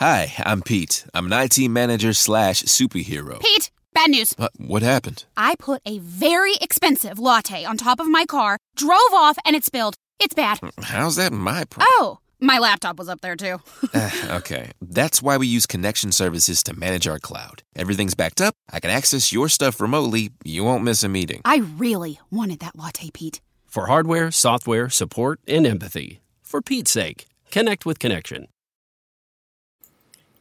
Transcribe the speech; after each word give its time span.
Hi, 0.00 0.32
I'm 0.46 0.62
Pete. 0.62 1.04
I'm 1.12 1.30
an 1.30 1.34
IT 1.34 1.68
manager 1.68 2.14
slash 2.14 2.62
superhero. 2.62 3.38
Pete, 3.38 3.70
bad 3.92 4.08
news. 4.08 4.34
Uh, 4.38 4.48
what 4.56 4.80
happened? 4.80 5.26
I 5.36 5.56
put 5.58 5.82
a 5.84 5.98
very 5.98 6.54
expensive 6.54 7.18
latte 7.18 7.66
on 7.66 7.76
top 7.76 8.00
of 8.00 8.08
my 8.08 8.24
car, 8.24 8.56
drove 8.76 9.12
off, 9.12 9.36
and 9.44 9.54
it 9.54 9.62
spilled. 9.62 9.96
It's 10.18 10.32
bad. 10.32 10.58
How's 10.80 11.16
that 11.16 11.34
my 11.34 11.64
problem? 11.66 11.86
Oh, 11.98 12.18
my 12.40 12.58
laptop 12.58 12.98
was 12.98 13.10
up 13.10 13.20
there 13.20 13.36
too. 13.36 13.58
uh, 13.92 14.10
okay, 14.38 14.70
that's 14.80 15.20
why 15.20 15.36
we 15.36 15.46
use 15.46 15.66
connection 15.66 16.12
services 16.12 16.62
to 16.62 16.72
manage 16.72 17.06
our 17.06 17.18
cloud. 17.18 17.62
Everything's 17.76 18.14
backed 18.14 18.40
up. 18.40 18.54
I 18.72 18.80
can 18.80 18.88
access 18.88 19.34
your 19.34 19.50
stuff 19.50 19.82
remotely. 19.82 20.30
You 20.44 20.64
won't 20.64 20.82
miss 20.82 21.02
a 21.02 21.10
meeting. 21.10 21.42
I 21.44 21.58
really 21.76 22.18
wanted 22.30 22.60
that 22.60 22.74
latte, 22.74 23.10
Pete. 23.12 23.42
For 23.66 23.88
hardware, 23.88 24.30
software, 24.30 24.88
support, 24.88 25.40
and 25.46 25.66
empathy. 25.66 26.22
For 26.42 26.62
Pete's 26.62 26.90
sake, 26.90 27.26
connect 27.50 27.84
with 27.84 27.98
Connection. 27.98 28.46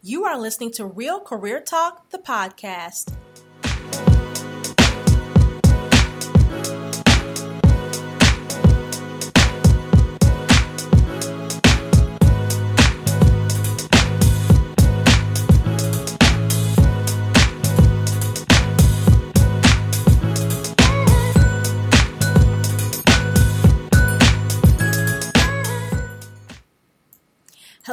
You 0.02 0.24
are 0.24 0.40
listening 0.40 0.72
to 0.76 0.86
Real 0.86 1.20
Career 1.20 1.60
Talk, 1.60 2.10
the 2.12 2.20
podcast. 2.20 3.14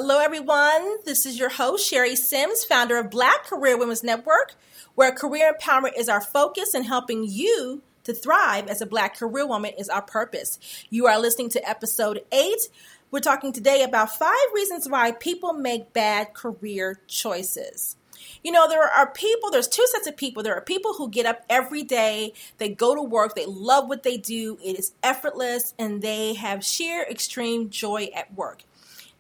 Hello, 0.09 0.20
everyone. 0.20 1.02
This 1.05 1.27
is 1.27 1.37
your 1.37 1.48
host, 1.48 1.91
Sherry 1.91 2.15
Sims, 2.15 2.65
founder 2.65 2.96
of 2.96 3.10
Black 3.10 3.42
Career 3.42 3.77
Women's 3.77 4.05
Network, 4.05 4.55
where 4.95 5.10
career 5.10 5.52
empowerment 5.52 5.98
is 5.98 6.09
our 6.09 6.21
focus 6.21 6.74
and 6.74 6.87
helping 6.87 7.24
you 7.24 7.82
to 8.04 8.15
thrive 8.15 8.68
as 8.68 8.80
a 8.80 8.87
Black 8.87 9.16
career 9.16 9.45
woman 9.45 9.73
is 9.76 9.88
our 9.88 10.02
purpose. 10.02 10.60
You 10.90 11.09
are 11.09 11.18
listening 11.18 11.48
to 11.51 11.68
episode 11.68 12.23
eight. 12.30 12.68
We're 13.10 13.18
talking 13.18 13.52
today 13.52 13.82
about 13.82 14.16
five 14.16 14.37
reasons 14.54 14.88
why 14.88 15.10
people 15.10 15.52
make 15.52 15.93
bad 15.93 16.35
career 16.35 17.01
choices. 17.09 17.96
You 18.45 18.52
know, 18.52 18.68
there 18.68 18.85
are 18.85 19.10
people, 19.10 19.51
there's 19.51 19.66
two 19.66 19.88
sets 19.88 20.07
of 20.07 20.16
people. 20.16 20.45
There 20.45 20.54
are 20.54 20.60
people 20.60 20.95
who 20.95 21.10
get 21.10 21.26
up 21.26 21.45
every 21.51 21.82
day, 21.82 22.32
they 22.59 22.68
go 22.68 22.95
to 22.95 23.02
work, 23.02 23.35
they 23.35 23.46
love 23.46 23.88
what 23.88 24.04
they 24.04 24.18
do, 24.18 24.57
it 24.63 24.79
is 24.79 24.93
effortless, 25.02 25.74
and 25.80 26.01
they 26.01 26.35
have 26.35 26.65
sheer 26.65 27.02
extreme 27.10 27.70
joy 27.70 28.09
at 28.15 28.32
work. 28.32 28.63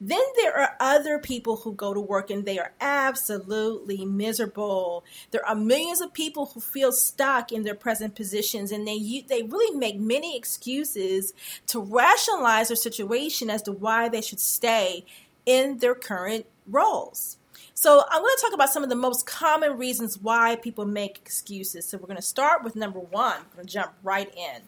Then 0.00 0.22
there 0.36 0.58
are 0.58 0.76
other 0.78 1.18
people 1.18 1.56
who 1.56 1.72
go 1.72 1.94
to 1.94 2.00
work 2.00 2.30
and 2.30 2.44
they 2.44 2.58
are 2.58 2.72
absolutely 2.80 4.04
miserable. 4.04 5.04
There 5.30 5.46
are 5.46 5.54
millions 5.54 6.02
of 6.02 6.12
people 6.12 6.46
who 6.46 6.60
feel 6.60 6.92
stuck 6.92 7.50
in 7.50 7.62
their 7.62 7.74
present 7.74 8.14
positions 8.14 8.72
and 8.72 8.86
they 8.86 9.24
they 9.26 9.42
really 9.42 9.76
make 9.76 9.98
many 9.98 10.36
excuses 10.36 11.32
to 11.68 11.80
rationalize 11.80 12.68
their 12.68 12.76
situation 12.76 13.48
as 13.48 13.62
to 13.62 13.72
why 13.72 14.08
they 14.08 14.20
should 14.20 14.40
stay 14.40 15.04
in 15.46 15.78
their 15.78 15.94
current 15.94 16.44
roles. 16.66 17.38
So, 17.72 18.04
I'm 18.10 18.22
going 18.22 18.34
to 18.36 18.42
talk 18.42 18.54
about 18.54 18.72
some 18.72 18.82
of 18.82 18.88
the 18.88 18.96
most 18.96 19.26
common 19.26 19.76
reasons 19.76 20.18
why 20.18 20.56
people 20.56 20.86
make 20.86 21.18
excuses. 21.18 21.86
So, 21.86 21.98
we're 21.98 22.06
going 22.06 22.16
to 22.16 22.22
start 22.22 22.64
with 22.64 22.74
number 22.74 22.98
1. 22.98 23.10
We're 23.12 23.54
going 23.54 23.66
to 23.66 23.72
jump 23.72 23.92
right 24.02 24.32
in. 24.34 24.62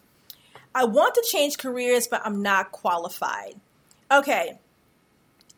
I 0.74 0.84
want 0.84 1.14
to 1.14 1.26
change 1.26 1.56
careers, 1.56 2.06
but 2.06 2.20
I'm 2.24 2.42
not 2.42 2.70
qualified. 2.70 3.54
Okay, 4.12 4.58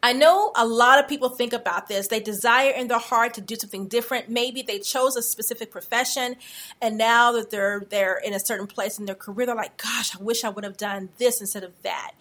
I 0.02 0.14
know 0.14 0.52
a 0.56 0.66
lot 0.66 0.98
of 0.98 1.08
people 1.08 1.28
think 1.28 1.52
about 1.52 1.88
this. 1.88 2.08
They 2.08 2.20
desire 2.20 2.70
in 2.70 2.88
their 2.88 2.98
heart 2.98 3.34
to 3.34 3.40
do 3.40 3.54
something 3.56 3.86
different. 3.86 4.30
Maybe 4.30 4.62
they 4.62 4.78
chose 4.78 5.16
a 5.16 5.22
specific 5.22 5.70
profession 5.70 6.36
and 6.80 6.96
now 6.96 7.32
that 7.32 7.50
they're 7.50 7.84
they're 7.90 8.16
in 8.16 8.32
a 8.32 8.40
certain 8.40 8.66
place 8.66 8.98
in 8.98 9.04
their 9.06 9.14
career, 9.14 9.46
they're 9.46 9.54
like, 9.54 9.76
gosh, 9.76 10.16
I 10.16 10.22
wish 10.22 10.44
I 10.44 10.48
would 10.48 10.64
have 10.64 10.77
done 10.77 11.10
this 11.18 11.40
instead 11.40 11.64
of 11.64 11.72
that. 11.83 12.12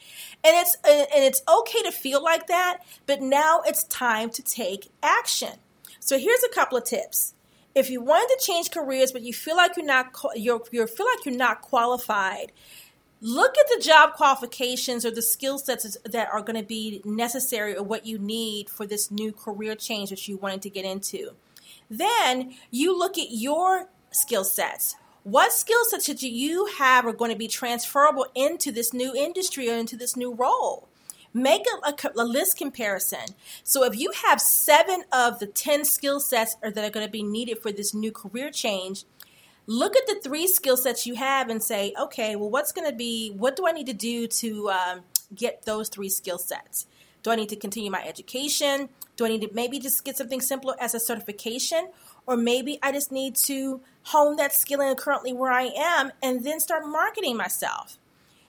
And 0.43 0.57
it's 0.57 0.75
and 0.85 1.23
it's 1.23 1.41
okay 1.47 1.81
to 1.83 1.91
feel 1.91 2.23
like 2.23 2.47
that, 2.47 2.79
but 3.05 3.21
now 3.21 3.61
it's 3.65 3.83
time 3.85 4.29
to 4.31 4.43
take 4.43 4.91
action. 5.01 5.53
So 5.99 6.17
here's 6.17 6.43
a 6.43 6.53
couple 6.53 6.77
of 6.77 6.83
tips. 6.83 7.33
If 7.75 7.89
you 7.89 8.01
wanted 8.01 8.35
to 8.35 8.45
change 8.45 8.71
careers 8.71 9.11
but 9.13 9.21
you 9.21 9.33
feel 9.33 9.55
like 9.55 9.77
you're 9.77 9.85
not 9.85 10.07
you're, 10.35 10.61
you 10.71 10.85
feel 10.85 11.05
like 11.05 11.25
you're 11.25 11.35
not 11.35 11.61
qualified, 11.61 12.51
look 13.21 13.57
at 13.57 13.65
the 13.67 13.81
job 13.83 14.13
qualifications 14.13 15.05
or 15.05 15.11
the 15.11 15.21
skill 15.21 15.57
sets 15.57 15.97
that 16.05 16.29
are 16.31 16.41
going 16.41 16.59
to 16.59 16.65
be 16.65 17.01
necessary 17.03 17.75
or 17.75 17.83
what 17.83 18.05
you 18.05 18.17
need 18.17 18.69
for 18.69 18.85
this 18.85 19.11
new 19.11 19.31
career 19.31 19.75
change 19.75 20.09
that 20.09 20.27
you 20.27 20.37
wanted 20.37 20.61
to 20.61 20.69
get 20.69 20.85
into. 20.85 21.31
Then 21.89 22.55
you 22.71 22.97
look 22.97 23.17
at 23.17 23.31
your 23.31 23.89
skill 24.11 24.43
sets. 24.43 24.95
What 25.23 25.51
skill 25.51 25.83
sets 25.85 26.07
that 26.07 26.23
you 26.23 26.67
have 26.77 27.05
are 27.05 27.13
going 27.13 27.31
to 27.31 27.37
be 27.37 27.47
transferable 27.47 28.27
into 28.35 28.71
this 28.71 28.93
new 28.93 29.13
industry 29.13 29.69
or 29.69 29.75
into 29.75 29.97
this 29.97 30.15
new 30.15 30.33
role? 30.33 30.87
Make 31.33 31.65
a, 31.85 31.89
a, 31.89 32.11
a 32.15 32.23
list 32.23 32.57
comparison. 32.57 33.35
So 33.63 33.83
if 33.83 33.95
you 33.95 34.11
have 34.25 34.41
seven 34.41 35.03
of 35.11 35.39
the 35.39 35.45
10 35.45 35.85
skill 35.85 36.19
sets 36.19 36.55
that 36.63 36.77
are 36.77 36.89
going 36.89 37.05
to 37.05 37.11
be 37.11 37.21
needed 37.21 37.59
for 37.59 37.71
this 37.71 37.93
new 37.93 38.11
career 38.11 38.49
change, 38.49 39.03
look 39.69 39.95
at 39.95 40.07
the 40.07 40.15
three 40.15 40.47
skill 40.47 40.75
sets 40.75 41.05
you 41.05 41.13
have 41.13 41.47
and 41.47 41.61
say, 41.61 41.93
okay, 42.01 42.35
well, 42.35 42.49
what's 42.49 42.71
going 42.71 42.89
to 42.89 42.95
be, 42.95 43.29
what 43.29 43.55
do 43.55 43.67
I 43.67 43.71
need 43.71 43.85
to 43.85 43.93
do 43.93 44.25
to 44.25 44.71
um, 44.71 45.01
get 45.33 45.61
those 45.65 45.89
three 45.89 46.09
skill 46.09 46.39
sets? 46.39 46.87
Do 47.21 47.29
I 47.29 47.35
need 47.35 47.49
to 47.49 47.55
continue 47.55 47.91
my 47.91 48.03
education? 48.03 48.89
Do 49.15 49.25
I 49.25 49.29
need 49.29 49.41
to 49.41 49.49
maybe 49.53 49.77
just 49.79 50.03
get 50.03 50.17
something 50.17 50.41
simpler 50.41 50.73
as 50.79 50.95
a 50.95 50.99
certification? 50.99 51.89
Or 52.25 52.35
maybe 52.35 52.79
I 52.81 52.91
just 52.91 53.11
need 53.11 53.35
to 53.35 53.81
hone 54.05 54.37
that 54.37 54.53
skill 54.53 54.81
in 54.81 54.95
currently 54.95 55.33
where 55.33 55.51
I 55.51 55.69
am 55.77 56.13
and 56.23 56.43
then 56.43 56.59
start 56.59 56.87
marketing 56.87 57.37
myself. 57.37 57.99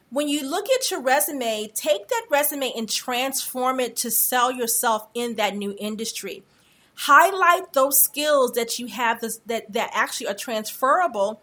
When 0.08 0.26
you 0.26 0.48
look 0.48 0.70
at 0.70 0.90
your 0.90 1.02
resume, 1.02 1.70
take 1.74 2.08
that 2.08 2.26
resume 2.30 2.72
and 2.74 2.88
transform 2.88 3.78
it 3.78 3.94
to 3.96 4.10
sell 4.10 4.50
yourself 4.50 5.06
in 5.12 5.34
that 5.34 5.54
new 5.54 5.76
industry 5.78 6.44
highlight 7.00 7.72
those 7.72 7.98
skills 7.98 8.52
that 8.52 8.78
you 8.78 8.86
have 8.86 9.20
this, 9.20 9.40
that, 9.46 9.72
that 9.72 9.90
actually 9.94 10.26
are 10.26 10.34
transferable 10.34 11.40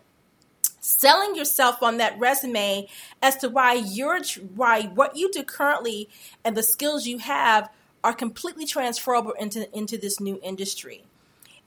selling 0.79 1.35
yourself 1.35 1.81
on 1.81 1.97
that 1.97 2.17
resume 2.19 2.87
as 3.21 3.35
to 3.35 3.49
why 3.49 3.73
you're 3.73 4.21
why 4.55 4.83
what 4.83 5.17
you 5.17 5.29
do 5.31 5.43
currently 5.43 6.07
and 6.45 6.55
the 6.55 6.63
skills 6.63 7.05
you 7.05 7.17
have 7.17 7.69
are 8.03 8.13
completely 8.13 8.65
transferable 8.65 9.31
into 9.33 9.69
into 9.75 9.97
this 9.97 10.19
new 10.19 10.39
industry. 10.43 11.03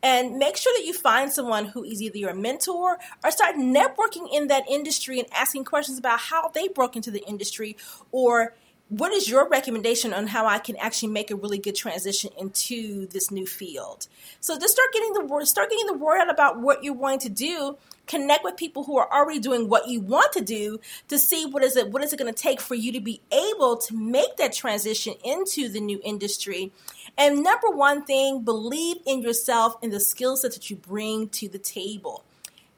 And 0.02 0.38
make 0.38 0.56
sure 0.56 0.72
that 0.78 0.86
you 0.86 0.94
find 0.94 1.30
someone 1.30 1.66
who 1.66 1.84
is 1.84 2.00
either 2.00 2.16
your 2.16 2.32
mentor 2.32 2.98
or 3.22 3.30
start 3.30 3.56
networking 3.56 4.26
in 4.32 4.46
that 4.46 4.64
industry 4.70 5.18
and 5.18 5.28
asking 5.34 5.64
questions 5.64 5.98
about 5.98 6.20
how 6.20 6.48
they 6.48 6.68
broke 6.68 6.96
into 6.96 7.10
the 7.10 7.22
industry 7.28 7.76
or 8.10 8.54
what 8.90 9.12
is 9.12 9.28
your 9.28 9.48
recommendation 9.48 10.12
on 10.12 10.26
how 10.26 10.46
I 10.46 10.58
can 10.58 10.76
actually 10.76 11.12
make 11.12 11.30
a 11.30 11.36
really 11.36 11.58
good 11.58 11.76
transition 11.76 12.30
into 12.36 13.06
this 13.06 13.30
new 13.30 13.46
field? 13.46 14.08
So 14.40 14.58
just 14.58 14.74
start 14.74 14.92
getting 14.92 15.12
the 15.12 15.24
word, 15.24 15.46
start 15.46 15.70
getting 15.70 15.86
the 15.86 15.94
word 15.94 16.20
out 16.20 16.28
about 16.28 16.58
what 16.58 16.82
you're 16.82 16.92
wanting 16.92 17.20
to 17.20 17.28
do. 17.28 17.78
Connect 18.08 18.42
with 18.42 18.56
people 18.56 18.82
who 18.82 18.98
are 18.98 19.08
already 19.12 19.38
doing 19.38 19.68
what 19.68 19.86
you 19.86 20.00
want 20.00 20.32
to 20.32 20.40
do 20.40 20.80
to 21.06 21.20
see 21.20 21.46
what 21.46 21.62
is 21.62 21.76
it 21.76 21.92
what 21.92 22.02
is 22.02 22.12
it 22.12 22.18
going 22.18 22.32
to 22.32 22.42
take 22.42 22.60
for 22.60 22.74
you 22.74 22.90
to 22.90 23.00
be 23.00 23.20
able 23.30 23.76
to 23.76 23.96
make 23.96 24.36
that 24.38 24.52
transition 24.52 25.14
into 25.24 25.68
the 25.68 25.80
new 25.80 26.00
industry. 26.04 26.72
And 27.16 27.44
number 27.44 27.68
one 27.68 28.04
thing, 28.04 28.42
believe 28.42 28.96
in 29.06 29.22
yourself 29.22 29.76
and 29.84 29.92
the 29.92 30.00
skill 30.00 30.36
sets 30.36 30.56
that 30.56 30.68
you 30.68 30.74
bring 30.74 31.28
to 31.28 31.48
the 31.48 31.58
table. 31.58 32.24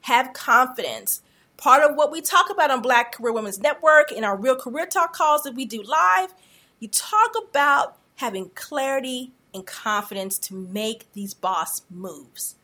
Have 0.01 0.33
confidence 0.33 1.23
part 1.63 1.89
of 1.89 1.95
what 1.95 2.11
we 2.11 2.19
talk 2.19 2.49
about 2.49 2.69
on 2.69 2.81
Black 2.81 3.13
Career 3.13 3.31
Women's 3.31 3.57
Network 3.57 4.11
in 4.11 4.25
our 4.25 4.35
Real 4.35 4.57
Career 4.57 4.85
Talk 4.85 5.13
calls 5.13 5.43
that 5.43 5.55
we 5.55 5.63
do 5.63 5.81
live. 5.81 6.33
You 6.81 6.89
talk 6.89 7.31
about 7.41 7.95
having 8.17 8.49
clarity 8.49 9.31
and 9.53 9.65
confidence 9.65 10.37
to 10.39 10.55
make 10.55 11.11
these 11.13 11.33
boss 11.33 11.83
moves. 11.89 12.55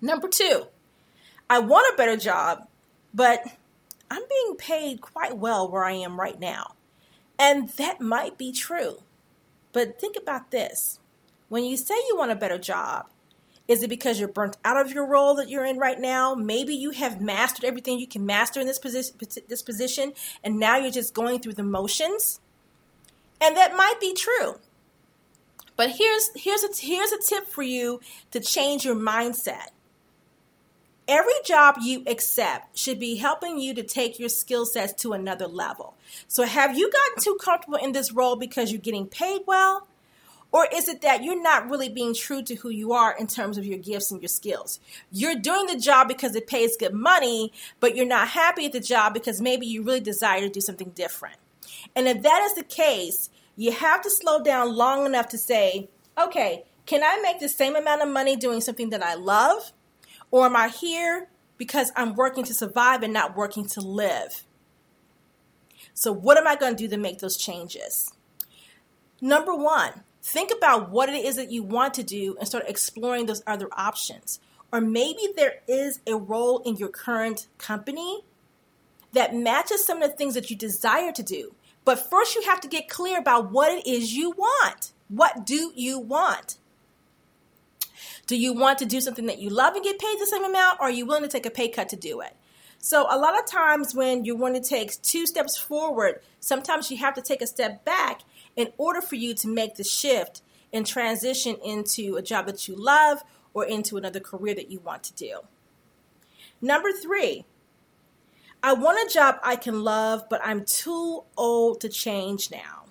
Number 0.00 0.26
two, 0.26 0.68
I 1.50 1.58
want 1.58 1.92
a 1.92 1.98
better 1.98 2.16
job, 2.16 2.66
but 3.12 3.44
I'm 4.10 4.22
being 4.30 4.56
paid 4.56 5.02
quite 5.02 5.36
well 5.36 5.68
where 5.68 5.84
I 5.84 5.92
am 5.92 6.18
right 6.18 6.40
now. 6.40 6.76
And 7.38 7.68
that 7.76 8.00
might 8.00 8.38
be 8.38 8.52
true. 8.52 9.02
But 9.74 10.00
think 10.00 10.16
about 10.16 10.50
this 10.50 10.98
when 11.50 11.62
you 11.64 11.76
say 11.76 11.94
you 12.08 12.16
want 12.16 12.32
a 12.32 12.36
better 12.36 12.58
job, 12.58 13.06
is 13.68 13.82
it 13.82 13.88
because 13.88 14.18
you're 14.18 14.28
burnt 14.28 14.56
out 14.64 14.80
of 14.80 14.92
your 14.92 15.06
role 15.06 15.34
that 15.34 15.50
you're 15.50 15.64
in 15.64 15.76
right 15.76 16.00
now? 16.00 16.34
Maybe 16.34 16.74
you 16.74 16.90
have 16.90 17.20
mastered 17.20 17.66
everything 17.66 17.98
you 17.98 18.06
can 18.06 18.24
master 18.24 18.60
in 18.60 18.66
this 18.66 18.78
position, 18.78 19.14
this 19.46 19.62
position, 19.62 20.14
and 20.42 20.58
now 20.58 20.78
you're 20.78 20.90
just 20.90 21.12
going 21.12 21.40
through 21.40 21.52
the 21.52 21.62
motions. 21.62 22.40
And 23.40 23.56
that 23.56 23.76
might 23.76 24.00
be 24.00 24.14
true. 24.14 24.56
But 25.76 25.90
here's 25.90 26.30
here's 26.34 26.64
a 26.64 26.68
here's 26.80 27.12
a 27.12 27.18
tip 27.18 27.46
for 27.46 27.62
you 27.62 28.00
to 28.32 28.40
change 28.40 28.84
your 28.84 28.96
mindset. 28.96 29.68
Every 31.06 31.32
job 31.44 31.76
you 31.80 32.02
accept 32.06 32.76
should 32.76 32.98
be 32.98 33.16
helping 33.16 33.58
you 33.58 33.74
to 33.74 33.82
take 33.82 34.18
your 34.18 34.28
skill 34.28 34.66
sets 34.66 34.92
to 35.02 35.12
another 35.12 35.46
level. 35.46 35.94
So 36.26 36.42
have 36.44 36.76
you 36.76 36.90
gotten 36.90 37.22
too 37.22 37.38
comfortable 37.40 37.78
in 37.78 37.92
this 37.92 38.12
role 38.12 38.36
because 38.36 38.72
you're 38.72 38.80
getting 38.80 39.06
paid 39.06 39.42
well? 39.46 39.87
Or 40.50 40.66
is 40.72 40.88
it 40.88 41.02
that 41.02 41.22
you're 41.22 41.40
not 41.40 41.68
really 41.68 41.90
being 41.90 42.14
true 42.14 42.42
to 42.42 42.54
who 42.54 42.70
you 42.70 42.92
are 42.92 43.14
in 43.16 43.26
terms 43.26 43.58
of 43.58 43.66
your 43.66 43.78
gifts 43.78 44.10
and 44.10 44.22
your 44.22 44.28
skills? 44.28 44.80
You're 45.12 45.36
doing 45.36 45.66
the 45.66 45.76
job 45.76 46.08
because 46.08 46.34
it 46.34 46.46
pays 46.46 46.76
good 46.76 46.94
money, 46.94 47.52
but 47.80 47.94
you're 47.94 48.06
not 48.06 48.28
happy 48.28 48.66
at 48.66 48.72
the 48.72 48.80
job 48.80 49.12
because 49.12 49.40
maybe 49.40 49.66
you 49.66 49.82
really 49.82 50.00
desire 50.00 50.40
to 50.40 50.48
do 50.48 50.60
something 50.60 50.90
different. 50.90 51.36
And 51.94 52.08
if 52.08 52.22
that 52.22 52.42
is 52.46 52.54
the 52.54 52.64
case, 52.64 53.28
you 53.56 53.72
have 53.72 54.00
to 54.02 54.10
slow 54.10 54.42
down 54.42 54.74
long 54.74 55.04
enough 55.04 55.28
to 55.28 55.38
say, 55.38 55.90
okay, 56.16 56.64
can 56.86 57.02
I 57.02 57.20
make 57.22 57.40
the 57.40 57.48
same 57.48 57.76
amount 57.76 58.00
of 58.02 58.08
money 58.08 58.34
doing 58.34 58.62
something 58.62 58.90
that 58.90 59.02
I 59.02 59.14
love? 59.14 59.72
Or 60.30 60.46
am 60.46 60.56
I 60.56 60.68
here 60.68 61.28
because 61.58 61.92
I'm 61.96 62.14
working 62.14 62.44
to 62.44 62.54
survive 62.54 63.02
and 63.02 63.12
not 63.12 63.36
working 63.36 63.66
to 63.70 63.80
live? 63.80 64.44
So, 65.92 66.12
what 66.12 66.38
am 66.38 66.46
I 66.46 66.56
going 66.56 66.76
to 66.76 66.84
do 66.84 66.88
to 66.88 66.96
make 66.96 67.18
those 67.18 67.36
changes? 67.36 68.12
Number 69.20 69.54
one, 69.54 70.04
think 70.22 70.50
about 70.56 70.90
what 70.90 71.08
it 71.08 71.24
is 71.24 71.36
that 71.36 71.50
you 71.50 71.62
want 71.62 71.94
to 71.94 72.02
do 72.02 72.36
and 72.38 72.46
start 72.46 72.64
exploring 72.66 73.26
those 73.26 73.42
other 73.46 73.68
options. 73.72 74.40
Or 74.72 74.80
maybe 74.80 75.28
there 75.36 75.60
is 75.66 76.00
a 76.06 76.16
role 76.16 76.58
in 76.60 76.76
your 76.76 76.88
current 76.88 77.46
company 77.56 78.22
that 79.12 79.34
matches 79.34 79.84
some 79.84 80.02
of 80.02 80.10
the 80.10 80.16
things 80.16 80.34
that 80.34 80.50
you 80.50 80.56
desire 80.56 81.12
to 81.12 81.22
do. 81.22 81.54
But 81.84 82.10
first, 82.10 82.34
you 82.34 82.42
have 82.42 82.60
to 82.60 82.68
get 82.68 82.88
clear 82.88 83.18
about 83.18 83.50
what 83.50 83.72
it 83.72 83.86
is 83.86 84.12
you 84.12 84.32
want. 84.32 84.92
What 85.08 85.46
do 85.46 85.72
you 85.74 85.98
want? 85.98 86.58
Do 88.26 88.36
you 88.36 88.52
want 88.52 88.78
to 88.80 88.84
do 88.84 89.00
something 89.00 89.24
that 89.24 89.38
you 89.38 89.48
love 89.48 89.74
and 89.74 89.82
get 89.82 89.98
paid 89.98 90.18
the 90.20 90.26
same 90.26 90.44
amount, 90.44 90.80
or 90.80 90.88
are 90.88 90.90
you 90.90 91.06
willing 91.06 91.22
to 91.22 91.28
take 91.28 91.46
a 91.46 91.50
pay 91.50 91.68
cut 91.68 91.88
to 91.88 91.96
do 91.96 92.20
it? 92.20 92.36
So, 92.78 93.06
a 93.10 93.18
lot 93.18 93.38
of 93.38 93.46
times 93.46 93.94
when 93.94 94.26
you 94.26 94.36
want 94.36 94.54
to 94.54 94.60
take 94.60 95.00
two 95.00 95.26
steps 95.26 95.56
forward, 95.56 96.20
sometimes 96.38 96.90
you 96.90 96.98
have 96.98 97.14
to 97.14 97.22
take 97.22 97.40
a 97.40 97.46
step 97.46 97.86
back 97.86 98.20
in 98.58 98.72
order 98.76 99.00
for 99.00 99.14
you 99.14 99.34
to 99.34 99.46
make 99.46 99.76
the 99.76 99.84
shift 99.84 100.42
and 100.72 100.84
transition 100.84 101.56
into 101.64 102.16
a 102.16 102.22
job 102.22 102.46
that 102.46 102.66
you 102.66 102.74
love 102.74 103.22
or 103.54 103.64
into 103.64 103.96
another 103.96 104.18
career 104.18 104.52
that 104.52 104.68
you 104.68 104.80
want 104.80 105.04
to 105.04 105.14
do. 105.14 105.38
Number 106.60 106.88
three, 106.90 107.44
I 108.60 108.72
want 108.72 109.08
a 109.08 109.14
job 109.14 109.36
I 109.44 109.54
can 109.54 109.84
love, 109.84 110.24
but 110.28 110.40
I'm 110.44 110.64
too 110.64 111.22
old 111.36 111.80
to 111.82 111.88
change 111.88 112.50
now. 112.50 112.86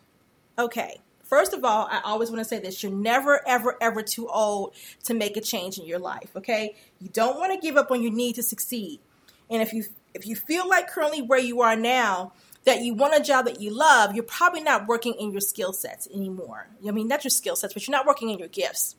Okay, 0.58 1.02
first 1.26 1.52
of 1.52 1.66
all, 1.66 1.90
I 1.92 2.00
always 2.06 2.30
want 2.32 2.40
to 2.40 2.46
say 2.46 2.60
this 2.60 2.82
you're 2.82 2.92
never, 2.92 3.46
ever, 3.46 3.76
ever 3.82 4.02
too 4.02 4.30
old 4.30 4.74
to 5.04 5.14
make 5.14 5.36
a 5.36 5.42
change 5.42 5.78
in 5.78 5.86
your 5.86 6.00
life, 6.00 6.32
okay? 6.38 6.76
You 7.02 7.10
don't 7.10 7.38
want 7.38 7.54
to 7.54 7.60
give 7.60 7.76
up 7.76 7.92
on 7.92 8.02
your 8.02 8.14
need 8.14 8.36
to 8.36 8.44
succeed. 8.44 9.02
And 9.50 9.62
if 9.62 9.74
you 9.74 9.84
if 10.14 10.26
you 10.26 10.36
feel 10.36 10.68
like 10.68 10.88
currently 10.88 11.22
where 11.22 11.40
you 11.40 11.62
are 11.62 11.76
now, 11.76 12.32
that 12.68 12.82
you 12.82 12.94
want 12.94 13.16
a 13.16 13.24
job 13.24 13.46
that 13.46 13.62
you 13.62 13.72
love, 13.72 14.14
you're 14.14 14.26
probably 14.26 14.62
not 14.62 14.88
working 14.88 15.14
in 15.14 15.32
your 15.32 15.40
skill 15.40 15.72
sets 15.72 16.06
anymore. 16.14 16.68
I 16.86 16.92
mean, 16.92 17.08
not 17.08 17.24
your 17.24 17.30
skill 17.32 17.56
sets, 17.56 17.74
but 17.74 17.88
you're 17.88 17.98
not 17.98 18.06
working 18.06 18.30
in 18.30 18.38
your 18.38 18.50
gifts. 18.50 18.98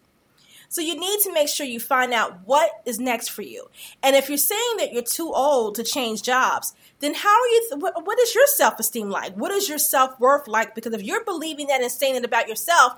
So 0.71 0.81
you 0.81 0.99
need 0.99 1.21
to 1.21 1.33
make 1.35 1.49
sure 1.49 1.67
you 1.67 1.79
find 1.79 2.15
out 2.15 2.47
what 2.47 2.71
is 2.87 2.99
next 2.99 3.29
for 3.29 3.43
you. 3.43 3.69
And 4.03 4.17
if 4.17 4.31
you're 4.31 4.39
saying 4.39 4.77
that 4.79 4.95
you're 4.95 5.03
too 5.03 5.31
old 5.35 5.75
to 5.75 5.85
change 5.85 6.23
jobs, 6.23 6.75
then 7.01 7.13
how 7.13 7.29
are 7.29 7.47
you? 7.47 7.69
Th- 7.73 7.93
what 8.05 8.19
is 8.21 8.35
your 8.35 8.47
self 8.47 8.81
esteem 8.81 9.11
like? 9.11 9.35
What 9.35 9.51
is 9.51 9.69
your 9.69 9.79
self 9.79 10.19
worth 10.19 10.49
like? 10.49 10.75
Because 10.75 10.95
if 10.95 11.03
you're 11.03 11.25
believing 11.25 11.67
that 11.67 11.83
and 11.83 11.93
saying 11.93 12.17
it 12.17 12.25
about 12.25 12.49
yourself, 12.49 12.95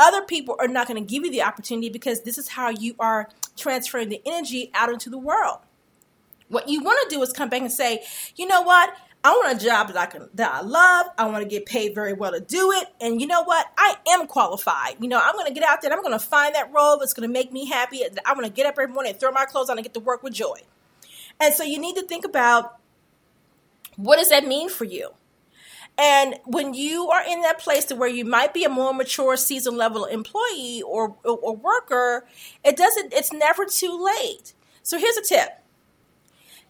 other 0.00 0.22
people 0.22 0.56
are 0.58 0.68
not 0.68 0.88
going 0.88 1.00
to 1.00 1.08
give 1.08 1.24
you 1.24 1.30
the 1.30 1.42
opportunity 1.42 1.90
because 1.90 2.22
this 2.22 2.38
is 2.38 2.48
how 2.48 2.70
you 2.70 2.96
are 2.98 3.28
transferring 3.56 4.08
the 4.08 4.20
energy 4.26 4.72
out 4.74 4.90
into 4.90 5.10
the 5.10 5.18
world. 5.18 5.58
What 6.48 6.68
you 6.68 6.82
want 6.82 6.98
to 7.08 7.14
do 7.14 7.22
is 7.22 7.32
come 7.32 7.48
back 7.48 7.60
and 7.60 7.72
say, 7.72 8.02
you 8.36 8.46
know 8.46 8.62
what? 8.62 8.90
I 9.24 9.30
want 9.30 9.60
a 9.60 9.64
job 9.64 9.88
that 9.88 9.96
I 9.96 10.06
can 10.06 10.28
that 10.34 10.52
I 10.52 10.60
love. 10.60 11.06
I 11.18 11.26
want 11.26 11.42
to 11.42 11.48
get 11.48 11.66
paid 11.66 11.94
very 11.94 12.12
well 12.12 12.32
to 12.32 12.40
do 12.40 12.70
it. 12.72 12.86
And 13.00 13.20
you 13.20 13.26
know 13.26 13.42
what? 13.42 13.66
I 13.76 13.96
am 14.10 14.26
qualified. 14.26 14.96
You 15.00 15.08
know, 15.08 15.20
I'm 15.22 15.34
going 15.34 15.46
to 15.46 15.52
get 15.52 15.64
out 15.64 15.82
there. 15.82 15.92
I'm 15.92 16.02
going 16.02 16.18
to 16.18 16.24
find 16.24 16.54
that 16.54 16.72
role 16.72 16.98
that's 16.98 17.14
going 17.14 17.28
to 17.28 17.32
make 17.32 17.52
me 17.52 17.66
happy. 17.66 18.02
I'm 18.24 18.36
going 18.36 18.48
to 18.48 18.54
get 18.54 18.66
up 18.66 18.74
every 18.78 18.92
morning 18.92 19.12
and 19.12 19.20
throw 19.20 19.32
my 19.32 19.44
clothes 19.44 19.70
on 19.70 19.76
and 19.76 19.84
get 19.84 19.94
to 19.94 20.00
work 20.00 20.22
with 20.22 20.34
joy. 20.34 20.60
And 21.40 21.52
so 21.52 21.64
you 21.64 21.78
need 21.78 21.96
to 21.96 22.02
think 22.02 22.24
about 22.24 22.78
what 23.96 24.18
does 24.18 24.30
that 24.30 24.46
mean 24.46 24.68
for 24.68 24.84
you? 24.84 25.10
And 25.98 26.36
when 26.44 26.74
you 26.74 27.08
are 27.08 27.24
in 27.28 27.42
that 27.42 27.58
place 27.58 27.86
to 27.86 27.96
where 27.96 28.08
you 28.08 28.24
might 28.24 28.54
be 28.54 28.62
a 28.62 28.68
more 28.68 28.94
mature 28.94 29.36
season 29.36 29.76
level 29.76 30.04
employee 30.04 30.80
or, 30.86 31.16
or, 31.24 31.38
or 31.38 31.56
worker, 31.56 32.24
it 32.64 32.76
doesn't 32.76 33.12
it's 33.12 33.32
never 33.32 33.64
too 33.64 34.04
late. 34.04 34.54
So 34.84 34.96
here's 34.96 35.16
a 35.16 35.22
tip 35.22 35.60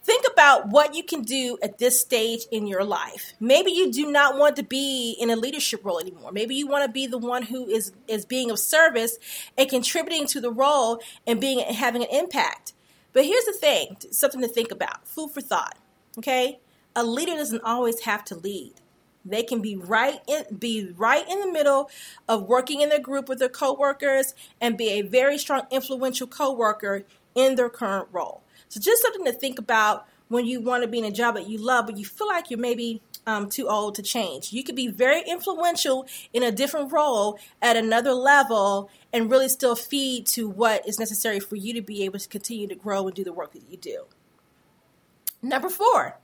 think 0.09 0.25
about 0.33 0.69
what 0.71 0.95
you 0.95 1.03
can 1.03 1.21
do 1.21 1.59
at 1.63 1.77
this 1.77 2.01
stage 2.01 2.47
in 2.51 2.67
your 2.67 2.83
life. 2.83 3.35
Maybe 3.41 3.73
you 3.73 3.93
do 3.93 4.11
not 4.11 4.39
want 4.39 4.57
to 4.57 4.63
be 4.63 5.15
in 5.21 5.29
a 5.29 5.37
leadership 5.37 5.85
role 5.85 6.01
anymore. 6.01 6.33
Maybe 6.33 6.55
you 6.55 6.67
want 6.67 6.87
to 6.87 6.91
be 6.91 7.07
the 7.07 7.19
one 7.19 7.43
who 7.43 7.69
is 7.69 7.93
is 8.09 8.25
being 8.25 8.51
of 8.51 8.59
service 8.59 9.19
and 9.59 9.69
contributing 9.69 10.27
to 10.29 10.41
the 10.41 10.51
role 10.51 11.01
and 11.27 11.39
being 11.39 11.61
having 11.61 12.03
an 12.03 12.09
impact. 12.11 12.73
But 13.13 13.27
here's 13.27 13.45
the 13.45 13.53
thing, 13.53 13.99
something 14.11 14.41
to 14.41 14.49
think 14.49 14.71
about. 14.71 15.07
Food 15.07 15.33
for 15.33 15.43
thought. 15.43 15.77
Okay? 16.17 16.59
A 16.97 17.05
leader 17.05 17.35
doesn't 17.35 17.63
always 17.63 18.01
have 18.01 18.25
to 18.27 18.35
lead. 18.35 18.75
They 19.27 19.43
can 19.43 19.61
be 19.61 19.77
right 19.77 20.21
in 20.27 20.57
be 20.59 20.91
right 20.97 21.29
in 21.29 21.41
the 21.41 21.53
middle 21.53 21.91
of 22.27 22.45
working 22.45 22.81
in 22.81 22.89
their 22.89 22.99
group 22.99 23.29
with 23.29 23.41
their 23.41 23.51
coworkers 23.51 24.35
and 24.59 24.79
be 24.79 24.89
a 24.89 25.03
very 25.03 25.37
strong 25.37 25.67
influential 25.71 26.27
coworker 26.27 27.05
in 27.35 27.57
their 27.57 27.69
current 27.69 28.09
role. 28.11 28.43
So 28.69 28.81
just 28.81 29.03
something 29.03 29.25
to 29.25 29.33
think 29.33 29.59
about 29.59 30.07
when 30.29 30.47
you 30.47 30.61
want 30.61 30.83
to 30.83 30.89
be 30.89 30.99
in 30.99 31.05
a 31.05 31.11
job 31.11 31.35
that 31.37 31.49
you 31.49 31.59
love, 31.59 31.87
but 31.87 31.97
you 31.97 32.05
feel 32.05 32.29
like 32.29 32.51
you're 32.51 32.59
maybe 32.59 33.01
um, 33.27 33.49
too 33.49 33.69
old 33.69 33.95
to 33.97 34.03
change. 34.03 34.53
You 34.53 34.65
could 34.65 34.77
be 34.77 34.89
very 34.89 35.23
influential 35.23 36.07
in 36.33 36.43
a 36.43 36.51
different 36.51 36.93
role 36.93 37.39
at 37.61 37.77
another 37.77 38.13
level 38.13 38.91
and 39.13 39.31
really 39.31 39.49
still 39.49 39.77
feed 39.77 40.27
to 40.29 40.49
what 40.49 40.87
is 40.89 40.99
necessary 40.99 41.41
for 41.41 41.57
you 41.57 41.75
to 41.75 41.83
be 41.83 42.05
able 42.05 42.19
to 42.19 42.29
continue 42.29 42.67
to 42.69 42.75
grow 42.75 43.07
and 43.07 43.15
do 43.15 43.25
the 43.25 43.33
work 43.33 43.53
that 43.53 43.69
you 43.69 43.77
do. 43.77 44.05
Number 45.43 45.69
four, 45.69 46.19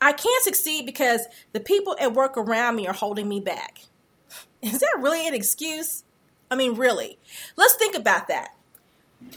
I 0.00 0.12
can't 0.12 0.44
succeed 0.44 0.86
because 0.86 1.26
the 1.52 1.60
people 1.60 1.96
at 2.00 2.14
work 2.14 2.36
around 2.36 2.76
me 2.76 2.86
are 2.86 2.94
holding 2.94 3.28
me 3.28 3.40
back. 3.40 3.80
Is 4.62 4.78
that 4.78 4.98
really 4.98 5.26
an 5.26 5.34
excuse? 5.34 6.04
I 6.50 6.56
mean, 6.56 6.74
really. 6.76 7.18
Let's 7.56 7.74
think 7.74 7.96
about 7.96 8.28
that. 8.28 8.54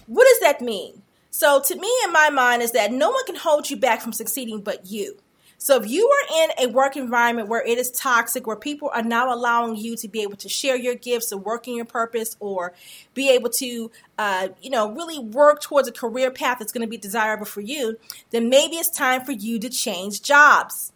What 0.06 0.26
does 0.26 0.40
that 0.42 0.62
mean? 0.62 1.02
So, 1.32 1.62
to 1.62 1.76
me, 1.76 1.92
in 2.04 2.12
my 2.12 2.30
mind, 2.30 2.62
is 2.62 2.72
that 2.72 2.92
no 2.92 3.10
one 3.12 3.26
can 3.26 3.36
hold 3.36 3.70
you 3.70 3.78
back 3.78 4.02
from 4.02 4.14
succeeding 4.14 4.62
but 4.62 4.88
you. 4.88 5.18
So, 5.62 5.76
if 5.76 5.90
you 5.90 6.10
are 6.10 6.44
in 6.44 6.50
a 6.58 6.72
work 6.72 6.96
environment 6.96 7.50
where 7.50 7.62
it 7.62 7.78
is 7.78 7.92
toxic, 7.92 8.48
where 8.48 8.56
people 8.56 8.90
are 8.94 9.04
not 9.04 9.28
allowing 9.28 9.76
you 9.76 9.96
to 9.98 10.08
be 10.08 10.22
able 10.22 10.38
to 10.38 10.50
share 10.50 10.76
your 10.76 10.96
gifts 10.96 11.32
or 11.32 11.38
work 11.38 11.68
in 11.68 11.76
your 11.76 11.86
purpose, 11.86 12.36
or 12.40 12.74
be 13.14 13.30
able 13.30 13.50
to, 13.52 13.92
uh, 14.18 14.48
you 14.62 14.70
know, 14.70 14.92
really 14.92 15.20
work 15.20 15.62
towards 15.62 15.88
a 15.88 15.92
career 15.92 16.32
path 16.32 16.60
that's 16.60 16.72
going 16.72 16.86
to 16.86 16.90
be 16.90 16.98
desirable 16.98 17.46
for 17.46 17.62
you, 17.62 17.98
then 18.32 18.50
maybe 18.50 18.78
it's 18.78 18.90
time 18.90 19.24
for 19.24 19.34
you 19.34 19.60
to 19.60 19.70
change 19.70 20.22
jobs. 20.22 20.94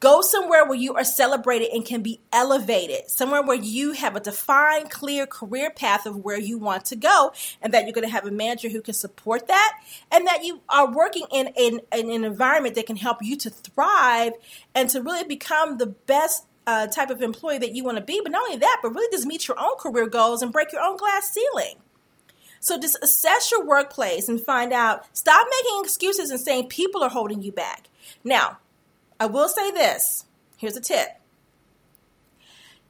Go 0.00 0.20
somewhere 0.22 0.64
where 0.64 0.78
you 0.78 0.94
are 0.94 1.04
celebrated 1.04 1.70
and 1.72 1.84
can 1.84 2.02
be 2.02 2.20
elevated, 2.32 3.10
somewhere 3.10 3.42
where 3.42 3.56
you 3.56 3.92
have 3.92 4.14
a 4.14 4.20
defined, 4.20 4.90
clear 4.90 5.26
career 5.26 5.70
path 5.70 6.06
of 6.06 6.24
where 6.24 6.38
you 6.38 6.56
want 6.56 6.84
to 6.86 6.96
go, 6.96 7.32
and 7.60 7.74
that 7.74 7.84
you're 7.84 7.92
going 7.92 8.06
to 8.06 8.12
have 8.12 8.24
a 8.24 8.30
manager 8.30 8.68
who 8.68 8.80
can 8.80 8.94
support 8.94 9.48
that, 9.48 9.80
and 10.12 10.26
that 10.28 10.44
you 10.44 10.60
are 10.68 10.88
working 10.88 11.26
in, 11.32 11.48
in, 11.56 11.80
in 11.92 12.10
an 12.10 12.24
environment 12.24 12.76
that 12.76 12.86
can 12.86 12.94
help 12.94 13.18
you 13.22 13.36
to 13.38 13.50
thrive 13.50 14.34
and 14.72 14.88
to 14.90 15.02
really 15.02 15.24
become 15.24 15.78
the 15.78 15.86
best 15.86 16.46
uh, 16.68 16.86
type 16.86 17.10
of 17.10 17.20
employee 17.20 17.58
that 17.58 17.74
you 17.74 17.82
want 17.82 17.96
to 17.96 18.04
be. 18.04 18.20
But 18.22 18.30
not 18.30 18.42
only 18.42 18.58
that, 18.58 18.78
but 18.82 18.90
really 18.90 19.10
just 19.10 19.26
meet 19.26 19.48
your 19.48 19.58
own 19.58 19.78
career 19.80 20.06
goals 20.06 20.42
and 20.42 20.52
break 20.52 20.70
your 20.72 20.82
own 20.82 20.96
glass 20.96 21.32
ceiling. 21.32 21.74
So 22.60 22.78
just 22.78 22.98
assess 23.02 23.50
your 23.50 23.64
workplace 23.64 24.28
and 24.28 24.40
find 24.40 24.72
out. 24.72 25.06
Stop 25.16 25.46
making 25.50 25.80
excuses 25.82 26.30
and 26.30 26.40
saying 26.40 26.68
people 26.68 27.02
are 27.02 27.10
holding 27.10 27.42
you 27.42 27.52
back. 27.52 27.88
Now, 28.22 28.58
I 29.20 29.26
will 29.26 29.48
say 29.48 29.70
this 29.70 30.24
here's 30.56 30.76
a 30.76 30.80
tip. 30.80 31.08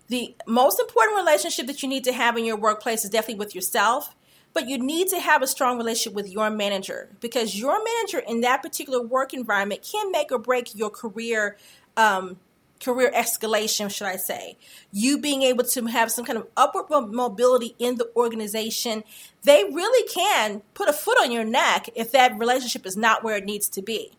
The 0.09 0.35
most 0.47 0.81
important 0.81 1.19
relationship 1.19 1.67
that 1.67 1.83
you 1.83 1.89
need 1.89 2.05
to 2.05 2.13
have 2.13 2.37
in 2.37 2.45
your 2.45 2.57
workplace 2.57 3.05
is 3.05 3.11
definitely 3.11 3.39
with 3.41 3.55
yourself, 3.55 4.15
but 4.55 4.67
you 4.67 4.79
need 4.79 5.09
to 5.09 5.21
have 5.21 5.43
a 5.43 5.47
strong 5.47 5.77
relationship 5.77 6.15
with 6.15 6.31
your 6.31 6.49
manager 6.49 7.11
because 7.21 7.59
your 7.59 7.83
manager 7.85 8.19
in 8.27 8.41
that 8.41 8.63
particular 8.63 9.03
work 9.03 9.35
environment 9.35 9.87
can 9.91 10.11
make 10.11 10.33
or 10.33 10.39
break 10.39 10.75
your 10.75 10.91
career 10.91 11.57
um, 11.97 12.39
career 12.81 13.11
escalation, 13.15 13.93
should 13.93 14.07
I 14.07 14.17
say. 14.17 14.57
You 14.93 15.19
being 15.19 15.43
able 15.43 15.65
to 15.65 15.87
have 15.87 16.11
some 16.11 16.25
kind 16.25 16.39
of 16.39 16.47
upward 16.57 17.13
mobility 17.13 17.75
in 17.79 17.97
the 17.97 18.09
organization, 18.17 19.03
they 19.43 19.65
really 19.65 20.09
can 20.09 20.63
put 20.75 20.89
a 20.89 20.93
foot 20.93 21.19
on 21.21 21.33
your 21.33 21.45
neck 21.45 21.89
if 21.95 22.13
that 22.13 22.39
relationship 22.39 22.87
is 22.87 22.97
not 22.97 23.25
where 23.25 23.37
it 23.37 23.45
needs 23.45 23.69
to 23.71 23.83
be. 23.83 24.13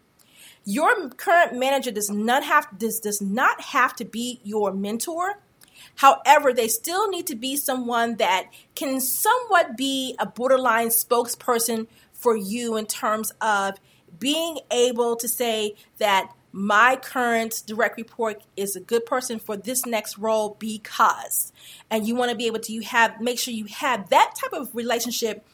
Your 0.70 1.10
current 1.10 1.58
manager 1.58 1.90
does 1.90 2.12
not 2.12 2.44
have 2.44 2.78
does, 2.78 3.00
does 3.00 3.24
not 3.24 3.60
have 3.60 3.96
to 3.96 4.06
be 4.06 4.40
your 4.44 4.72
mentor. 4.72 5.40
However, 5.96 6.54
they 6.54 6.68
still 6.68 7.10
need 7.10 7.26
to 7.26 7.36
be 7.36 7.58
someone 7.58 8.18
that 8.18 8.52
can 8.76 9.02
somewhat 9.02 9.76
be 9.76 10.16
a 10.20 10.28
borderline 10.28 10.90
spokesperson 10.90 11.88
for 12.14 12.38
you 12.38 12.78
in 12.78 12.86
terms 12.86 13.32
of 13.42 13.80
being 14.20 14.60
able 14.70 15.16
to 15.16 15.28
say 15.28 15.74
that 15.98 16.32
my 16.52 16.98
current 16.98 17.64
direct 17.66 17.98
report 17.98 18.44
is 18.56 18.76
a 18.76 18.80
good 18.80 19.08
person 19.08 19.40
for 19.40 19.58
this 19.58 19.88
next 19.88 20.20
role 20.20 20.56
because 20.60 21.52
and 21.90 22.08
you 22.08 22.14
want 22.16 22.30
to 22.30 22.38
be 22.38 22.46
able 22.46 22.60
to 22.60 22.74
you 22.74 22.82
have 22.82 23.20
make 23.20 23.40
sure 23.40 23.54
you 23.54 23.66
have 23.66 24.10
that 24.10 24.34
type 24.36 24.54
of 24.54 24.74
relationship 24.76 25.46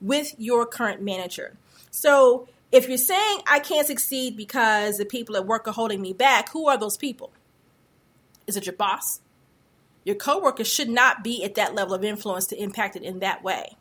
with 0.00 0.34
your 0.38 0.66
current 0.66 1.00
manager 1.00 1.56
so 1.90 2.46
if 2.72 2.88
you're 2.88 2.98
saying 2.98 3.38
i 3.46 3.60
can't 3.60 3.86
succeed 3.86 4.36
because 4.36 4.98
the 4.98 5.04
people 5.04 5.36
at 5.36 5.46
work 5.46 5.68
are 5.68 5.72
holding 5.72 6.00
me 6.00 6.12
back 6.12 6.50
who 6.50 6.68
are 6.68 6.78
those 6.78 6.96
people? 6.96 7.32
Is 8.46 8.56
it 8.56 8.66
your 8.66 8.74
boss? 8.74 9.20
Your 10.04 10.16
coworker 10.16 10.64
should 10.64 10.88
not 10.88 11.22
be 11.22 11.44
at 11.44 11.54
that 11.54 11.74
level 11.74 11.94
of 11.94 12.04
influence 12.04 12.46
to 12.48 12.60
impact 12.60 12.96
it 12.96 13.02
in 13.02 13.20
that 13.20 13.42
way. 13.42 13.76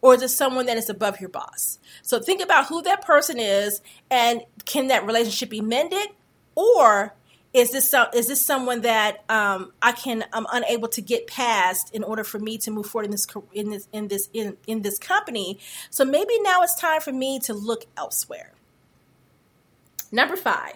Or 0.00 0.14
is 0.14 0.22
it 0.22 0.28
someone 0.28 0.66
that 0.66 0.76
is 0.76 0.88
above 0.88 1.20
your 1.20 1.28
boss? 1.28 1.78
So 2.02 2.20
think 2.20 2.40
about 2.40 2.68
who 2.68 2.82
that 2.82 3.04
person 3.04 3.38
is 3.38 3.80
and 4.10 4.42
can 4.64 4.86
that 4.86 5.04
relationship 5.04 5.50
be 5.50 5.60
mended? 5.60 6.08
Or 6.54 7.14
is 7.54 7.70
this 7.70 7.90
some, 7.90 8.08
is 8.14 8.28
this 8.28 8.44
someone 8.44 8.82
that 8.82 9.24
um, 9.28 9.72
I 9.80 9.92
can 9.92 10.24
I'm 10.32 10.46
unable 10.52 10.88
to 10.88 11.00
get 11.00 11.26
past 11.26 11.94
in 11.94 12.04
order 12.04 12.22
for 12.24 12.38
me 12.38 12.58
to 12.58 12.70
move 12.70 12.86
forward 12.86 13.06
in 13.06 13.10
this 13.10 13.26
in 13.52 13.70
this 13.70 13.88
in 13.92 14.08
this 14.08 14.28
in, 14.32 14.56
in 14.66 14.82
this 14.82 14.98
company? 14.98 15.58
So 15.90 16.04
maybe 16.04 16.38
now 16.42 16.62
it's 16.62 16.78
time 16.78 17.00
for 17.00 17.12
me 17.12 17.38
to 17.40 17.54
look 17.54 17.86
elsewhere. 17.96 18.52
Number 20.12 20.36
5. 20.36 20.74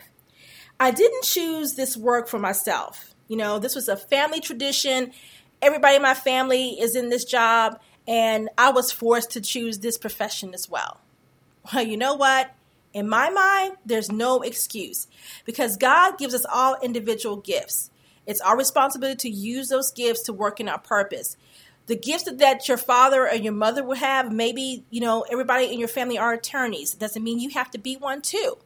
I 0.81 0.91
didn't 0.91 1.25
choose 1.25 1.75
this 1.75 1.97
work 1.97 2.29
for 2.29 2.39
myself. 2.39 3.15
You 3.29 3.37
know, 3.37 3.59
this 3.59 3.75
was 3.75 3.89
a 3.89 3.97
family 3.97 4.41
tradition. 4.41 5.13
Everybody 5.61 5.97
in 5.97 6.03
my 6.03 6.15
family 6.15 6.71
is 6.81 6.97
in 6.97 7.09
this 7.09 7.25
job 7.25 7.81
and 8.07 8.49
I 8.59 8.73
was 8.73 8.91
forced 8.91 9.31
to 9.33 9.41
choose 9.41 9.79
this 9.79 9.97
profession 9.99 10.55
as 10.55 10.69
well. 10.69 11.01
Well, 11.73 11.87
you 11.87 11.97
know 11.97 12.15
what? 12.15 12.51
In 12.93 13.09
my 13.09 13.31
mind, 13.31 13.77
there's 13.87 14.13
no 14.13 14.43
excuse 14.43 15.07
because 15.45 15.77
God 15.77 16.19
gives 16.19 16.35
us 16.35 16.45
all 16.53 16.77
individual 16.83 17.37
gifts. 17.37 17.91
It's 18.27 18.41
our 18.41 18.57
responsibility 18.57 19.31
to 19.31 19.35
use 19.35 19.69
those 19.69 19.91
gifts 19.91 20.23
to 20.25 20.33
work 20.33 20.61
in 20.61 20.69
our 20.69 20.79
purpose. 20.79 21.37
The 21.87 21.97
gifts 21.97 22.31
that 22.31 22.69
your 22.69 22.77
father 22.77 23.29
or 23.29 23.35
your 23.35 23.53
mother 23.53 23.83
would 23.83 23.99
have, 23.99 24.31
maybe, 24.33 24.85
you 24.91 25.01
know, 25.01 25.25
everybody 25.31 25.73
in 25.73 25.79
your 25.79 25.89
family 25.89 26.19
are 26.19 26.33
attorneys. 26.33 26.95
It 26.95 27.01
doesn't 27.01 27.25
mean 27.25 27.41
you 27.41 27.51
have 27.51 27.71
to 27.73 27.79
be 27.79 27.97
one 27.97 28.23
too. 28.23 28.59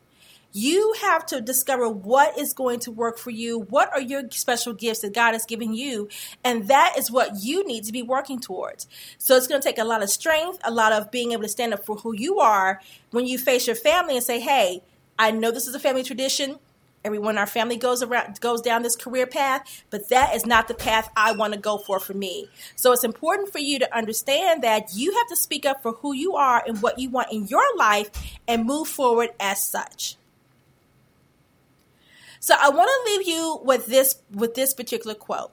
You 0.59 0.95
have 1.03 1.27
to 1.27 1.43
discover 1.43 1.87
what 1.87 2.39
is 2.39 2.55
going 2.55 2.81
to 2.81 2.91
work 2.91 3.19
for 3.19 3.29
you. 3.29 3.59
What 3.59 3.93
are 3.93 4.01
your 4.01 4.23
special 4.31 4.73
gifts 4.73 5.01
that 5.01 5.13
God 5.13 5.35
has 5.35 5.45
given 5.45 5.75
you? 5.75 6.09
And 6.43 6.69
that 6.69 6.95
is 6.97 7.11
what 7.11 7.43
you 7.43 7.67
need 7.67 7.85
to 7.85 7.93
be 7.93 8.03
working 8.03 8.41
towards. 8.41 8.89
So 9.19 9.37
it's 9.37 9.47
going 9.47 9.61
to 9.61 9.69
take 9.69 9.77
a 9.77 9.85
lot 9.85 10.03
of 10.03 10.09
strength, 10.09 10.59
a 10.65 10.71
lot 10.71 10.93
of 10.93 11.11
being 11.11 11.33
able 11.33 11.43
to 11.43 11.49
stand 11.51 11.75
up 11.75 11.85
for 11.85 11.97
who 11.97 12.15
you 12.15 12.41
are 12.41 12.81
when 13.11 13.27
you 13.27 13.37
face 13.37 13.67
your 13.67 13.77
family 13.77 14.17
and 14.17 14.25
say, 14.25 14.41
hey, 14.41 14.81
I 15.19 15.31
know 15.31 15.51
this 15.51 15.67
is 15.67 15.75
a 15.75 15.79
family 15.79 16.03
tradition. 16.03 16.59
Everyone 17.05 17.35
in 17.35 17.39
our 17.39 17.47
family 17.47 17.77
goes 17.77 18.03
around 18.03 18.41
goes 18.41 18.63
down 18.63 18.83
this 18.83 18.97
career 18.97 19.27
path, 19.27 19.85
but 19.91 20.09
that 20.09 20.35
is 20.35 20.47
not 20.47 20.69
the 20.69 20.75
path 20.75 21.11
I 21.15 21.33
want 21.33 21.53
to 21.53 21.61
go 21.61 21.77
for 21.77 22.01
for 22.01 22.15
me. 22.15 22.49
So 22.77 22.93
it's 22.93 23.05
important 23.05 23.53
for 23.53 23.59
you 23.59 23.79
to 23.81 23.95
understand 23.95 24.63
that 24.63 24.95
you 24.95 25.13
have 25.19 25.29
to 25.29 25.37
speak 25.37 25.67
up 25.67 25.83
for 25.83 25.93
who 25.93 26.15
you 26.15 26.35
are 26.37 26.65
and 26.67 26.81
what 26.81 26.99
you 26.99 27.11
want 27.11 27.31
in 27.31 27.47
your 27.47 27.77
life 27.77 28.09
and 28.49 28.65
move 28.65 28.89
forward 28.89 29.29
as 29.39 29.63
such. 29.63 30.17
So 32.41 32.55
I 32.59 32.71
want 32.71 32.89
to 32.89 33.13
leave 33.13 33.27
you 33.27 33.61
with 33.65 33.87
this 33.87 34.17
with 34.31 34.55
this 34.55 34.75
particular 34.75 35.15
quote. 35.15 35.53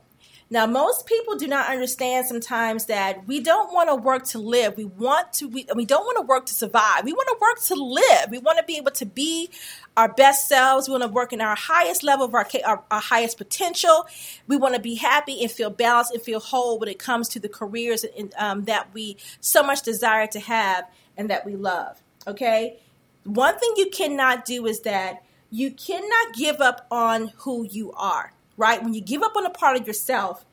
Now, 0.54 0.68
most 0.68 1.08
people 1.08 1.36
do 1.36 1.48
not 1.48 1.72
understand 1.72 2.28
sometimes 2.28 2.86
that 2.86 3.26
we 3.28 3.40
don't 3.40 3.74
want 3.74 3.90
to 3.90 3.96
work 3.96 4.26
to 4.28 4.38
live. 4.38 4.78
We 4.78 4.86
want 4.86 5.34
to, 5.34 5.48
we, 5.48 5.66
we 5.74 5.84
don't 5.84 6.06
want 6.06 6.18
to 6.18 6.22
work 6.22 6.46
to 6.46 6.54
survive. 6.54 7.06
We 7.06 7.12
want 7.12 7.28
to 7.30 7.38
work 7.42 7.60
to 7.66 7.76
live. 7.76 8.30
We 8.30 8.38
want 8.38 8.60
to 8.60 8.64
be 8.64 8.78
able 8.78 8.92
to 8.92 9.06
be 9.08 9.50
our 9.98 10.10
best 10.10 10.48
selves. 10.48 10.88
We 10.88 10.92
want 10.92 11.06
to 11.06 11.10
work 11.10 11.34
in 11.34 11.42
our 11.42 11.56
highest 11.56 12.04
level 12.04 12.26
of 12.26 12.36
our, 12.36 12.48
our, 12.68 12.84
our 12.92 13.00
highest 13.00 13.40
potential. 13.40 14.06
We 14.48 14.58
want 14.58 14.76
to 14.76 14.80
be 14.80 14.94
happy 14.94 15.42
and 15.42 15.52
feel 15.52 15.72
balanced 15.72 16.14
and 16.14 16.22
feel 16.22 16.40
whole 16.40 16.78
when 16.78 16.88
it 16.88 17.00
comes 17.00 17.30
to 17.30 17.40
the 17.40 17.50
careers 17.50 18.06
um, 18.38 18.66
that 18.66 18.94
we 18.94 19.18
so 19.40 19.64
much 19.64 19.82
desire 19.82 20.28
to 20.28 20.40
have 20.40 20.88
and 21.18 21.32
that 21.32 21.48
we 21.48 21.56
love. 21.56 22.00
Okay. 22.28 22.78
One 23.24 23.58
thing 23.58 23.74
you 23.78 23.90
cannot 23.90 24.46
do 24.46 24.68
is 24.68 24.82
that 24.82 25.24
you 25.54 25.70
cannot 25.70 26.34
give 26.34 26.62
up 26.62 26.88
on 26.90 27.28
who 27.38 27.64
you 27.70 27.92
are, 27.92 28.34
right? 28.58 28.82
When 28.82 28.96
you 28.96 29.02
give 29.02 29.22
up 29.22 29.36
on 29.36 29.46
a 29.46 29.52
part 29.52 29.80
of 29.80 29.86
yourself, 29.86 30.44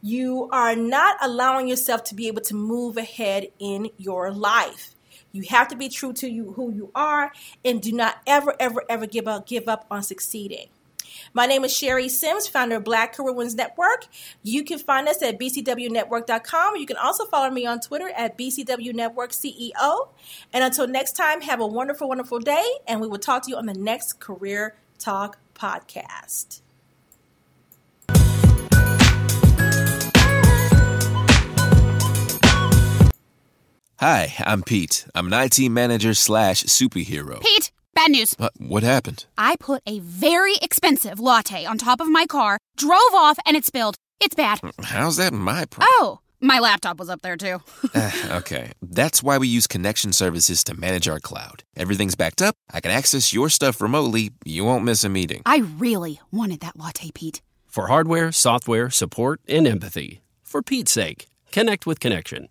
you 0.00 0.48
are 0.52 0.76
not 0.76 1.16
allowing 1.20 1.66
yourself 1.66 2.04
to 2.04 2.14
be 2.14 2.28
able 2.28 2.42
to 2.42 2.54
move 2.54 2.96
ahead 2.96 3.48
in 3.58 3.90
your 3.98 4.30
life. 4.30 4.94
You 5.32 5.42
have 5.50 5.66
to 5.68 5.76
be 5.76 5.88
true 5.88 6.12
to 6.12 6.30
you 6.30 6.52
who 6.52 6.72
you 6.72 6.92
are 6.94 7.32
and 7.64 7.82
do 7.82 7.90
not 7.90 8.18
ever 8.28 8.54
ever 8.60 8.84
ever 8.88 9.08
give 9.08 9.26
up 9.26 9.48
give 9.48 9.66
up 9.66 9.86
on 9.90 10.04
succeeding. 10.04 10.68
My 11.32 11.46
name 11.46 11.64
is 11.64 11.74
Sherry 11.74 12.08
Sims, 12.08 12.46
founder 12.46 12.76
of 12.76 12.84
Black 12.84 13.14
Career 13.14 13.32
Women's 13.32 13.54
Network. 13.54 14.06
You 14.42 14.64
can 14.64 14.78
find 14.78 15.08
us 15.08 15.22
at 15.22 15.38
bcwnetwork.com. 15.38 16.76
You 16.76 16.86
can 16.86 16.96
also 16.96 17.24
follow 17.24 17.50
me 17.50 17.66
on 17.66 17.80
Twitter 17.80 18.10
at 18.16 18.38
bcwnetworkceo. 18.38 20.08
And 20.52 20.64
until 20.64 20.86
next 20.86 21.12
time, 21.12 21.40
have 21.42 21.60
a 21.60 21.66
wonderful, 21.66 22.08
wonderful 22.08 22.40
day, 22.40 22.64
and 22.86 23.00
we 23.00 23.08
will 23.08 23.18
talk 23.18 23.44
to 23.44 23.50
you 23.50 23.56
on 23.56 23.66
the 23.66 23.74
next 23.74 24.20
Career 24.20 24.74
Talk 24.98 25.38
podcast. 25.54 26.60
Hi, 34.00 34.34
I'm 34.40 34.62
Pete. 34.62 35.06
I'm 35.14 35.32
an 35.32 35.32
IT 35.32 35.70
manager 35.70 36.12
slash 36.12 36.64
superhero. 36.64 37.40
Pete, 37.40 37.70
Bad 37.94 38.10
news. 38.10 38.34
Uh, 38.38 38.48
what 38.58 38.82
happened? 38.82 39.26
I 39.38 39.54
put 39.56 39.82
a 39.86 40.00
very 40.00 40.56
expensive 40.60 41.20
latte 41.20 41.64
on 41.64 41.78
top 41.78 42.00
of 42.00 42.08
my 42.08 42.26
car, 42.26 42.58
drove 42.76 43.14
off, 43.14 43.38
and 43.46 43.56
it 43.56 43.64
spilled. 43.64 43.94
It's 44.20 44.34
bad. 44.34 44.60
How's 44.82 45.16
that 45.18 45.32
my 45.32 45.64
problem? 45.66 45.88
Oh, 46.00 46.18
my 46.40 46.58
laptop 46.58 46.98
was 46.98 47.08
up 47.08 47.22
there 47.22 47.36
too. 47.36 47.60
uh, 47.94 48.10
okay. 48.32 48.72
That's 48.82 49.22
why 49.22 49.38
we 49.38 49.46
use 49.46 49.66
connection 49.68 50.12
services 50.12 50.64
to 50.64 50.74
manage 50.74 51.06
our 51.08 51.20
cloud. 51.20 51.62
Everything's 51.76 52.16
backed 52.16 52.42
up. 52.42 52.56
I 52.72 52.80
can 52.80 52.90
access 52.90 53.32
your 53.32 53.48
stuff 53.48 53.80
remotely. 53.80 54.30
You 54.44 54.64
won't 54.64 54.84
miss 54.84 55.04
a 55.04 55.08
meeting. 55.08 55.42
I 55.46 55.58
really 55.58 56.20
wanted 56.32 56.60
that 56.60 56.76
latte, 56.76 57.10
Pete. 57.14 57.42
For 57.68 57.86
hardware, 57.86 58.32
software, 58.32 58.90
support, 58.90 59.40
and 59.48 59.66
empathy. 59.66 60.20
For 60.42 60.62
Pete's 60.62 60.92
sake, 60.92 61.26
connect 61.52 61.86
with 61.86 62.00
Connection. 62.00 62.48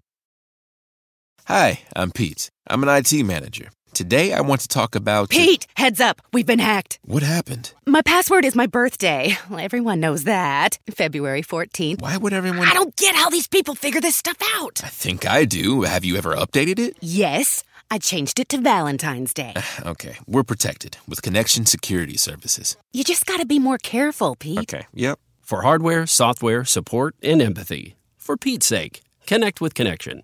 Hi, 1.48 1.82
I'm 1.96 2.12
Pete. 2.12 2.50
I'm 2.68 2.84
an 2.84 2.90
IT 2.90 3.26
manager. 3.26 3.70
Today, 3.94 4.34
I 4.34 4.42
want 4.42 4.62
to 4.62 4.68
talk 4.68 4.96
about. 4.96 5.30
Pete, 5.30 5.68
heads 5.76 6.00
up. 6.00 6.20
We've 6.34 6.48
been 6.48 6.58
hacked. 6.58 6.98
What 7.06 7.22
happened? 7.22 7.74
My 7.86 8.02
password 8.02 8.44
is 8.44 8.56
my 8.56 8.66
birthday. 8.66 9.38
Well, 9.52 9.60
everyone 9.60 10.00
knows 10.00 10.24
that. 10.24 10.80
February 10.96 11.44
14th. 11.44 12.02
Why 12.02 12.18
would 12.18 12.34
everyone. 12.34 12.68
I 12.68 12.74
don't 12.74 12.96
get 12.96 13.14
how 13.14 13.30
these 13.30 13.48
people 13.48 13.76
figure 13.76 14.02
this 14.02 14.16
stuff 14.16 14.38
out. 14.56 14.82
I 14.84 14.88
think 14.88 15.28
I 15.28 15.46
do. 15.46 15.84
Have 15.84 16.04
you 16.04 16.16
ever 16.16 16.34
updated 16.34 16.80
it? 16.80 16.98
Yes. 17.02 17.64
I 17.92 18.00
changed 18.00 18.40
it 18.40 18.50
to 18.50 18.58
Valentine's 18.58 19.32
Day. 19.32 19.54
okay. 19.86 20.16
We're 20.26 20.44
protected 20.44 20.98
with 21.08 21.22
Connection 21.22 21.68
Security 21.68 22.18
Services. 22.18 22.76
You 22.94 23.04
just 23.04 23.28
gotta 23.28 23.46
be 23.46 23.60
more 23.60 23.78
careful, 23.78 24.36
Pete. 24.36 24.60
Okay. 24.74 24.88
Yep. 24.96 25.20
For 25.42 25.62
hardware, 25.62 26.08
software, 26.08 26.66
support, 26.66 27.16
and 27.22 27.42
empathy. 27.44 27.96
For 28.18 28.38
Pete's 28.38 28.66
sake, 28.66 29.02
connect 29.28 29.62
with 29.62 29.76
Connection. 29.76 30.24